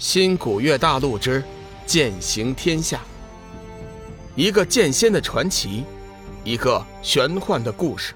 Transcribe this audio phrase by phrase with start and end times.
[0.00, 1.44] 新古月大陆之
[1.84, 3.02] 剑行天下，
[4.34, 5.84] 一个剑仙的传奇，
[6.42, 8.14] 一个玄幻的故事，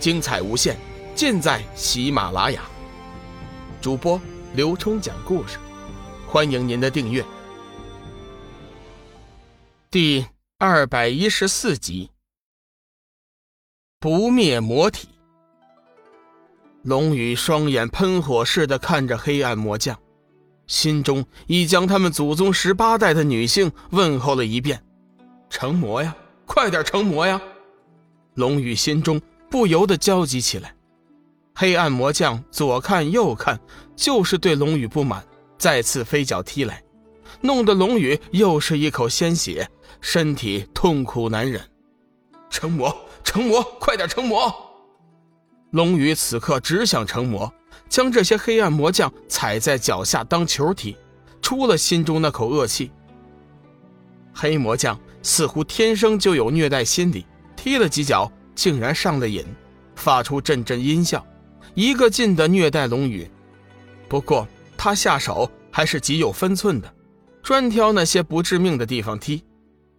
[0.00, 0.78] 精彩无限，
[1.14, 2.62] 尽在喜马拉雅。
[3.82, 4.18] 主播
[4.54, 5.58] 刘冲讲故事，
[6.26, 7.22] 欢迎您的订阅。
[9.90, 10.24] 第
[10.56, 12.10] 二百一十四集，
[14.00, 15.10] 不灭魔体。
[16.82, 19.94] 龙宇双眼喷火似的看着黑暗魔将。
[20.68, 24.80] 心中已将他们祖宗十八代的女性问候了一遍，
[25.50, 26.14] 成魔呀，
[26.46, 27.40] 快点成魔呀！
[28.34, 30.74] 龙宇心中不由得焦急起来。
[31.54, 33.58] 黑暗魔将左看右看，
[33.96, 35.24] 就是对龙宇不满，
[35.58, 36.82] 再次飞脚踢来，
[37.40, 39.68] 弄得龙宇又是一口鲜血，
[40.00, 41.60] 身体痛苦难忍。
[42.50, 44.54] 成魔，成魔，快点成魔！
[45.70, 47.52] 龙宇此刻只想成魔。
[47.88, 50.96] 将这些黑暗魔将踩在脚下当球踢，
[51.42, 52.90] 出了心中那口恶气。
[54.32, 57.26] 黑魔将似乎天生就有虐待心理，
[57.56, 59.44] 踢了几脚竟然上了瘾，
[59.96, 61.26] 发出阵阵阴笑，
[61.74, 63.28] 一个劲的虐待龙宇。
[64.08, 66.94] 不过他下手还是极有分寸的，
[67.42, 69.42] 专挑那些不致命的地方踢。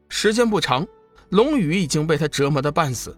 [0.07, 0.87] 时间不长，
[1.29, 3.15] 龙宇已经被他折磨的半死，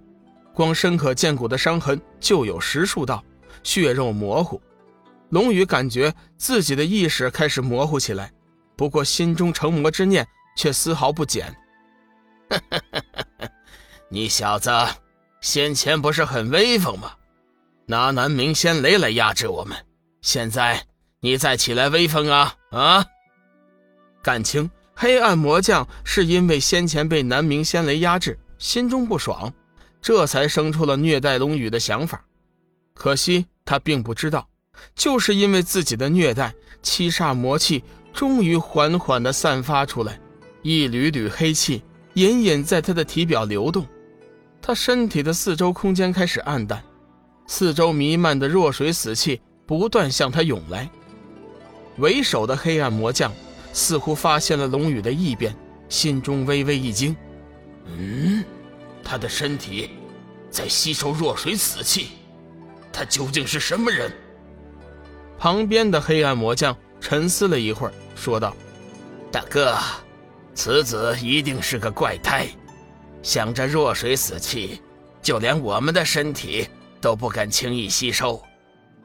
[0.53, 3.23] 光深可见骨的伤痕就有十数道。
[3.63, 4.61] 血肉模糊，
[5.30, 8.31] 龙宇感觉自己的意识开始模糊起来，
[8.75, 11.55] 不过心中成魔之念却丝毫不减。
[14.09, 14.69] 你小子
[15.39, 17.13] 先前不是很威风吗？
[17.85, 19.75] 拿南明仙雷来压制我们，
[20.22, 20.85] 现在
[21.19, 23.05] 你再起来威风啊啊！
[24.22, 29.52] 感情黑暗魔将是因为先前被南明仙雷压制，心中不爽，
[30.02, 32.23] 这才生出了虐待龙宇的想法。
[32.94, 34.47] 可惜他并不知道，
[34.95, 40.20] 就是因为自己的虐待，七煞魔气终于缓缓地散发出来，
[40.61, 41.81] 一缕缕黑气
[42.16, 43.86] 隐隐在他的体表流动，
[44.62, 46.84] 他身体的四周空间开始暗淡，
[47.47, 50.90] 四周弥漫的弱水死气不断向他涌来。
[51.97, 53.31] 为首的黑暗魔将
[53.73, 55.56] 似乎发现了龙宇的异变，
[55.90, 57.16] 心中微微一惊
[57.85, 58.44] ：“嗯，
[59.03, 59.90] 他的身体
[60.50, 62.09] 在吸收弱水死气。”
[62.94, 64.12] 他究竟是什么人？
[65.38, 68.56] 旁边的黑暗魔将沉思了一会儿，说道
[69.31, 69.75] ：“大哥，
[70.53, 72.47] 此子一定是个怪胎，
[73.24, 74.81] 想着弱水死气，
[75.22, 76.68] 就连我们的身体
[77.00, 78.40] 都不敢轻易吸收，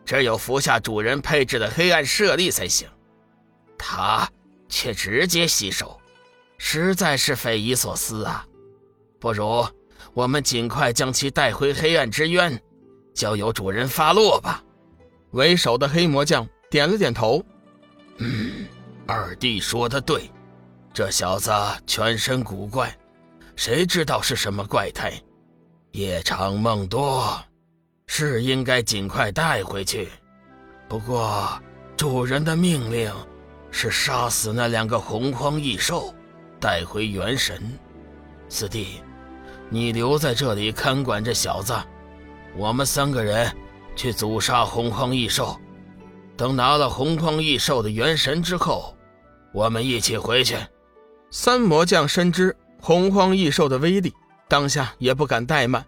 [0.05, 2.87] 只有服下主人配置的黑暗舍利才行。
[3.79, 4.29] 他
[4.69, 5.99] 却直接吸收，
[6.59, 8.45] 实在是匪夷所思啊！
[9.19, 9.67] 不如
[10.13, 12.61] 我们尽快将其带回黑暗之渊。”
[13.17, 14.63] 交由主人发落吧。
[15.33, 17.43] 为首的黑魔将点了点头。
[18.19, 18.67] 嗯，
[19.07, 20.31] 二弟说的对，
[20.93, 21.51] 这小子
[21.87, 22.97] 全身古怪，
[23.57, 25.13] 谁知道是什么怪胎？
[25.93, 27.43] 夜长梦多，
[28.07, 30.09] 是应该尽快带回去。
[30.89, 31.61] 不过
[31.97, 33.13] 主人的命令
[33.71, 36.15] 是杀死那两个洪荒异兽，
[36.61, 37.61] 带回元神。
[38.49, 39.01] 四弟，
[39.69, 41.75] 你留在这里看管这小子。
[42.59, 43.55] 我们三个人
[43.95, 45.59] 去阻杀洪荒异兽，
[46.37, 48.97] 等拿了洪荒异兽的元神之后，
[49.53, 50.57] 我们一起回去。
[51.31, 54.13] 三魔将深知洪荒异兽的威力，
[54.49, 55.85] 当下也不敢怠慢，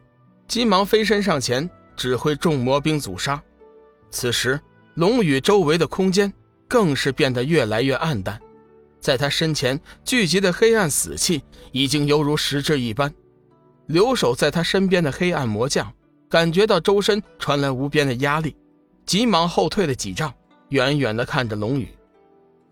[0.47, 3.43] 急忙飞身上前指挥众魔兵阻杀。
[4.11, 4.61] 此时，
[4.95, 6.31] 龙宇周围的空间
[6.67, 8.39] 更是变得越来越暗淡，
[9.01, 11.43] 在他身前聚集的黑暗死气
[11.73, 13.11] 已经犹如实质一般。
[13.87, 15.91] 留守在他身边的黑暗魔将。
[16.29, 18.55] 感觉到周身传来无边的压力，
[19.07, 20.33] 急忙后退了几丈，
[20.69, 21.89] 远远地看着龙宇。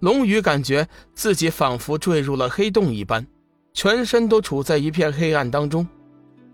[0.00, 3.26] 龙宇感觉自己仿佛坠入了黑洞一般，
[3.72, 5.86] 全身都处在一片黑暗当中。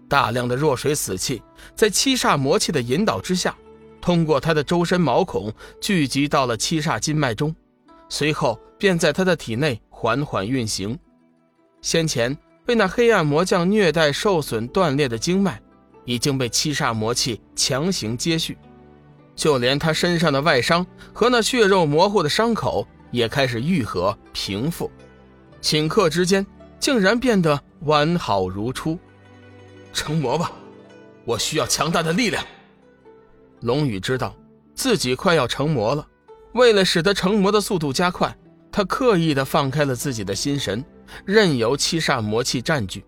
[0.09, 1.43] 大量的弱水死气
[1.75, 3.57] 在七煞魔气的引导之下，
[4.01, 7.53] 通过他的周身毛孔聚集到了七煞经脉中，
[8.09, 10.97] 随后便在他的体内缓缓运行。
[11.81, 15.61] 先前被那黑暗魔将虐待受损断裂的经脉。
[16.05, 18.57] 已经被七煞魔气强行接续，
[19.35, 24.91] 就连他身上的外伤和那血肉模糊的伤口也开始愈合平复，
[25.61, 26.47] 顷刻之间
[26.81, 28.99] 竟然变得完好如初。
[29.93, 30.51] 成魔吧，
[31.25, 32.45] 我需要强大的力量。
[33.61, 34.35] 龙宇知道
[34.75, 36.07] 自己快要成魔了，
[36.55, 38.37] 为了使得成魔的速度加快，
[38.73, 40.85] 他刻意的放开了自己的心神，
[41.25, 43.05] 任由七煞魔气占据。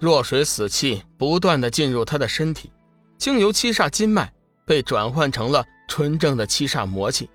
[0.00, 2.70] 弱水死气不断的进入他的身体，
[3.16, 4.32] 经由七煞经脉
[4.64, 7.28] 被转换成了纯正的七煞魔气。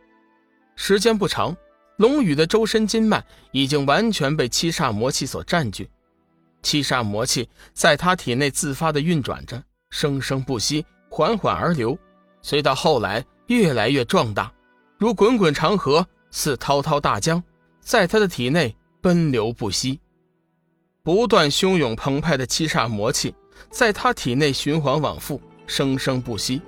[0.75, 1.55] 时间不长，
[1.97, 3.21] 龙宇的周身筋脉
[3.51, 5.89] 已经完全被七煞魔气所占据，
[6.61, 11.97] 七煞魔气在他体内自发的运转着，生生不息，缓缓而流，
[12.41, 14.51] 随到后来越来越壮大，
[14.97, 17.43] 如滚滚长河，似滔滔大江，
[17.81, 19.99] 在他的体内奔流不息。
[21.05, 23.35] 不断汹涌澎湃的七煞魔气
[23.69, 26.61] 在他体内循环往复，生生不息。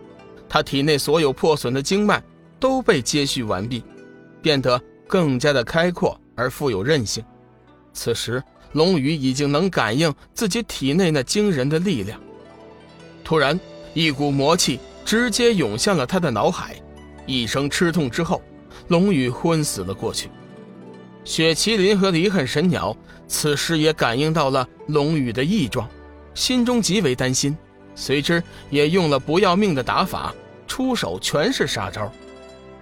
[0.49, 2.21] 他体内所有破损的经脉
[2.59, 3.81] 都被接续完毕，
[4.41, 4.77] 变得
[5.07, 7.23] 更加的开阔而富有韧性。
[7.93, 8.43] 此时，
[8.73, 12.19] 龙宇已经能感应自己体内那惊人的力量。
[13.23, 13.57] 突然，
[13.93, 16.75] 一股魔气直接涌向了他的脑海，
[17.25, 18.41] 一声吃痛之后，
[18.89, 20.29] 龙宇昏死了过去。
[21.25, 22.95] 雪麒麟和离恨神鸟
[23.27, 25.89] 此时也感应到了龙宇的异状，
[26.35, 27.57] 心中极为担心，
[27.95, 30.33] 随之也用了不要命的打法，
[30.67, 32.11] 出手全是杀招，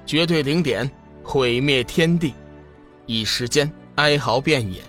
[0.05, 0.91] 绝对零点，
[1.23, 2.33] 毁灭天地。
[3.05, 4.81] 一时间哀嚎遍野，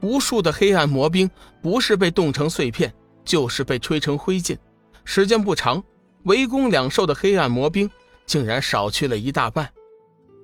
[0.00, 1.28] 无数的黑暗魔兵
[1.60, 2.92] 不是被冻成碎片，
[3.24, 4.56] 就是被吹成灰烬。
[5.04, 5.82] 时间不长，
[6.22, 7.90] 围攻两兽的黑暗魔兵
[8.24, 9.68] 竟然少去了一大半。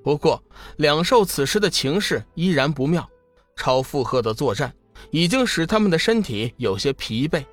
[0.06, 0.40] 不过，
[0.76, 3.10] 两兽此时的情势依然不妙，
[3.56, 4.72] 超负荷的作战
[5.10, 7.44] 已经使他们的身体有些疲惫。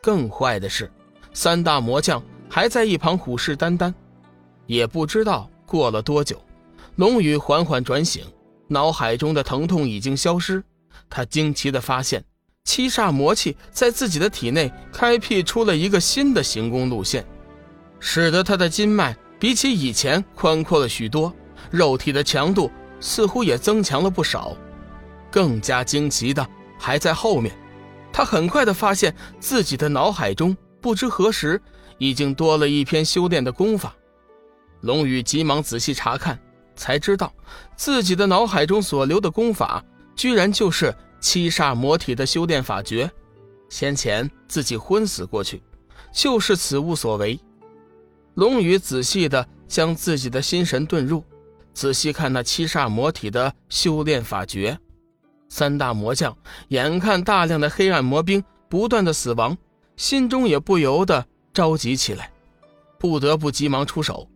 [0.00, 0.90] 更坏的是，
[1.34, 3.92] 三大魔将还在一旁虎视眈眈。
[4.64, 6.42] 也不知道过了多久，
[6.96, 8.24] 龙宇缓缓转醒，
[8.68, 10.64] 脑海中的疼痛已经消失。
[11.10, 12.24] 他惊奇地发现，
[12.64, 17.26] 七煞魔气在自己的体内开辟出了一个新的行宫路线，
[18.00, 21.30] 使得他的筋脉比起以前宽阔了许多。
[21.70, 22.70] 肉体的强度
[23.00, 24.56] 似乎也增强了不少，
[25.30, 26.46] 更加惊奇的
[26.78, 27.56] 还在后面。
[28.12, 31.60] 他很快的发现自己的脑海中不知何时
[31.98, 33.94] 已经多了一篇修炼的功法。
[34.80, 36.38] 龙宇急忙仔细查看，
[36.74, 37.32] 才知道
[37.76, 39.84] 自己的脑海中所留的功法，
[40.16, 43.10] 居然就是七煞魔体的修炼法诀。
[43.68, 45.62] 先前自己昏死过去，
[46.12, 47.38] 就是此物所为。
[48.34, 51.22] 龙宇仔细的将自己的心神遁入。
[51.78, 54.76] 仔细看那七煞魔体的修炼法诀，
[55.48, 56.36] 三大魔将
[56.70, 59.56] 眼看大量的黑暗魔兵不断的死亡，
[59.96, 62.32] 心中也不由得着急起来，
[62.98, 64.28] 不得不急忙出手。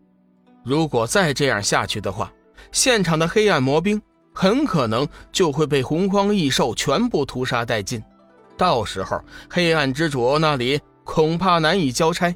[0.65, 2.33] 如果再这样下去的话，
[2.71, 4.01] 现场的黑暗魔兵
[4.33, 8.01] 很可能就会被洪荒异兽全部屠杀殆尽，
[8.57, 12.33] 到时候黑暗之主那里恐怕难以交差。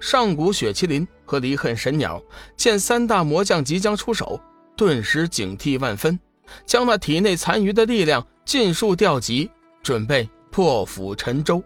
[0.00, 2.20] 上古雪麒麟和离恨神鸟
[2.56, 4.40] 见三大魔将即将出手，
[4.76, 6.18] 顿时警惕万分，
[6.66, 9.48] 将那体内残余的力量尽数调集，
[9.80, 11.62] 准备破釜沉舟。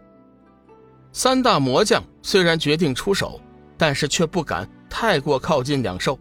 [1.13, 3.41] 三大魔将虽然决定出手，
[3.79, 6.19] 但是却不敢太过靠近两兽。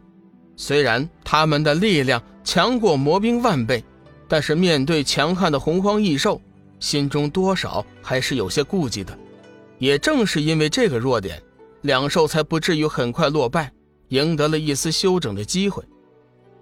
[0.56, 3.84] 虽然他们的力量强过魔兵万倍，
[4.30, 6.40] 但是面对强悍的洪荒异兽，
[6.80, 9.20] 心中多少还是有些顾忌的。
[9.80, 11.43] 也正是因为这个弱点。
[11.84, 13.72] 两兽才不至于很快落败，
[14.08, 15.84] 赢得了一丝休整的机会。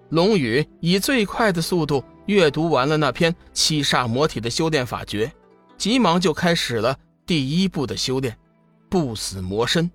[0.10, 5.32] 龙宇以最快的速度阅读完了那篇七煞魔体的修炼法诀，
[5.78, 8.38] 急忙就开始了第一步的修炼——
[8.90, 9.90] 不死魔身。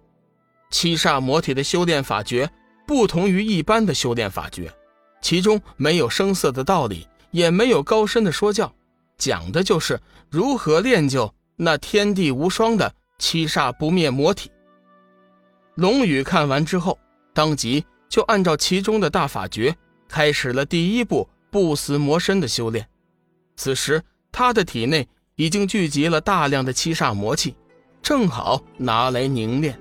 [0.70, 2.50] 七煞魔体的修炼法诀
[2.87, 4.73] 不同于一般的修炼法诀，
[5.20, 8.73] 其中没有声色的道理，也没有高深的说教，
[9.18, 14.50] 讲的就是如何练就那天地无双的七煞不灭魔体。
[15.76, 16.99] 龙宇看完之后，
[17.35, 19.76] 当即就按照其中的大法诀，
[20.09, 22.88] 开始了第一步不死魔身的修炼。
[23.56, 24.02] 此时，
[24.33, 27.54] 他的体内已经聚集了大量的七煞魔气，
[28.02, 29.78] 正好拿来凝练。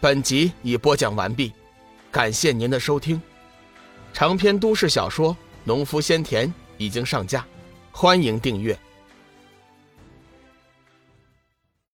[0.00, 1.52] 本集已播讲完毕，
[2.10, 3.22] 感谢您的收听。
[4.12, 5.32] 长篇都市小说
[5.62, 7.46] 《农夫先田》已经上架，
[7.92, 8.76] 欢迎订阅。